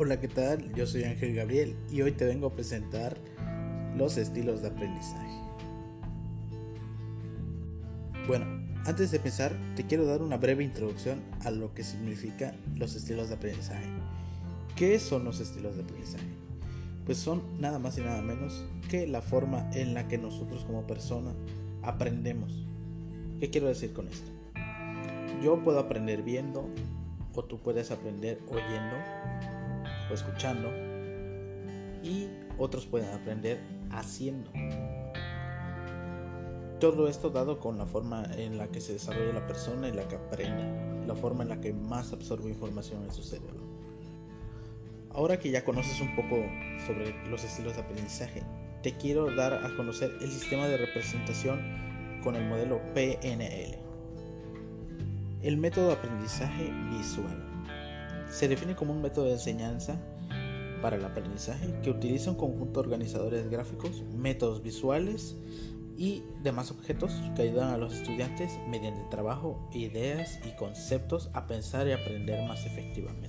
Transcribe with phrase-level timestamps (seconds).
[0.00, 0.72] Hola, ¿qué tal?
[0.74, 3.16] Yo soy Ángel Gabriel y hoy te vengo a presentar
[3.96, 5.40] los estilos de aprendizaje.
[8.28, 8.46] Bueno,
[8.86, 13.28] antes de empezar, te quiero dar una breve introducción a lo que significa los estilos
[13.28, 13.88] de aprendizaje.
[14.76, 16.28] ¿Qué son los estilos de aprendizaje?
[17.04, 20.86] Pues son nada más y nada menos que la forma en la que nosotros como
[20.86, 21.32] persona
[21.82, 22.64] aprendemos.
[23.40, 24.30] ¿Qué quiero decir con esto?
[25.42, 26.68] Yo puedo aprender viendo
[27.34, 29.57] o tú puedes aprender oyendo
[30.14, 30.70] escuchando
[32.02, 34.50] y otros pueden aprender haciendo.
[36.80, 40.06] Todo esto dado con la forma en la que se desarrolla la persona y la
[40.06, 43.66] que aprende, la forma en la que más absorbe información en su cerebro.
[45.10, 46.36] Ahora que ya conoces un poco
[46.86, 48.42] sobre los estilos de aprendizaje,
[48.82, 53.76] te quiero dar a conocer el sistema de representación con el modelo PNL.
[55.42, 57.57] El método de aprendizaje visual.
[58.28, 59.98] Se define como un método de enseñanza
[60.82, 65.36] para el aprendizaje que utiliza un conjunto de organizadores gráficos, métodos visuales
[65.96, 71.88] y demás objetos que ayudan a los estudiantes mediante trabajo, ideas y conceptos a pensar
[71.88, 73.28] y aprender más efectivamente.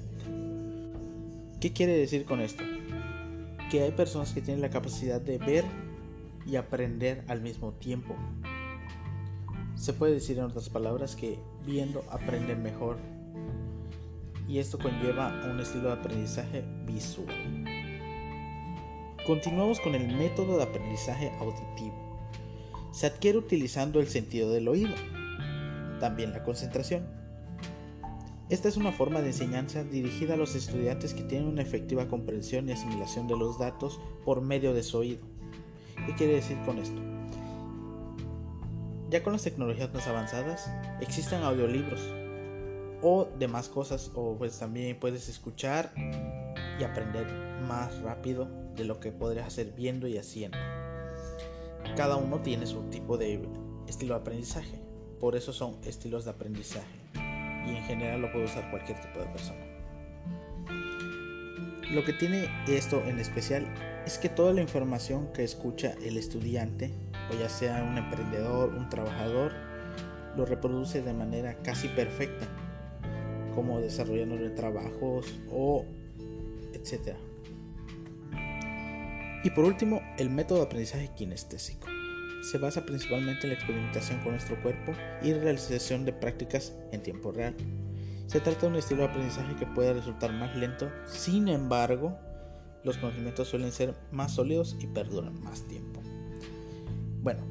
[1.60, 2.64] ¿Qué quiere decir con esto?
[3.72, 5.66] Que hay personas que tienen la capacidad de ver
[6.46, 8.16] y aprender al mismo tiempo.
[9.76, 12.98] Se puede decir en otras palabras que viendo aprenden mejor
[14.50, 17.28] y esto conlleva a un estilo de aprendizaje visual.
[19.26, 22.28] Continuamos con el método de aprendizaje auditivo.
[22.92, 24.96] Se adquiere utilizando el sentido del oído,
[26.00, 27.08] también la concentración.
[28.50, 32.68] Esta es una forma de enseñanza dirigida a los estudiantes que tienen una efectiva comprensión
[32.68, 35.22] y asimilación de los datos por medio de su oído.
[36.08, 37.00] ¿Qué quiere decir con esto?
[39.12, 42.02] Ya con las tecnologías más avanzadas existen audiolibros
[43.02, 45.92] o demás cosas o pues también puedes escuchar
[46.80, 47.28] y aprender
[47.68, 50.58] más rápido de lo que podrías hacer viendo y haciendo.
[51.96, 53.48] Cada uno tiene su tipo de
[53.88, 54.82] estilo de aprendizaje,
[55.20, 57.00] por eso son estilos de aprendizaje
[57.66, 59.60] y en general lo puede usar cualquier tipo de persona.
[61.92, 63.66] Lo que tiene esto en especial
[64.06, 66.92] es que toda la información que escucha el estudiante,
[67.32, 69.54] o ya sea un emprendedor, un trabajador,
[70.38, 72.48] lo reproduce de manera casi perfecta
[73.60, 75.84] como desarrollando trabajos o
[76.72, 77.18] etcétera.
[79.44, 81.86] Y por último, el método de aprendizaje kinestésico.
[82.42, 87.34] Se basa principalmente en la experimentación con nuestro cuerpo y realización de prácticas en tiempo
[87.34, 87.54] real.
[88.28, 92.18] Se trata de un estilo de aprendizaje que puede resultar más lento, sin embargo,
[92.86, 96.00] los conocimientos suelen ser más sólidos y perduran más tiempo.
[97.22, 97.42] Bueno,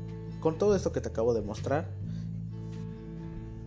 [0.41, 1.91] con todo esto que te acabo de mostrar,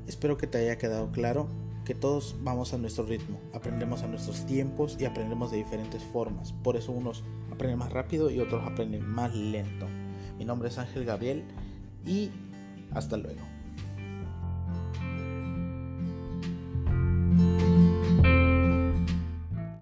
[0.07, 1.47] espero que te haya quedado claro
[1.95, 6.53] todos vamos a nuestro ritmo, aprendemos a nuestros tiempos y aprendemos de diferentes formas.
[6.53, 9.87] Por eso unos aprenden más rápido y otros aprenden más lento.
[10.37, 11.43] Mi nombre es Ángel Gabriel
[12.05, 12.31] y
[12.93, 13.50] hasta luego.